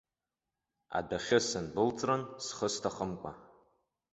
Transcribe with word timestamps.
Адәахьы 0.97 1.39
сындәылҵрын 1.47 2.21
схы 2.45 2.67
сҭахымкәа. 2.73 3.31